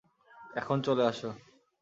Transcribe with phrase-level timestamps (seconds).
[0.55, 1.29] এখন চলে আসো!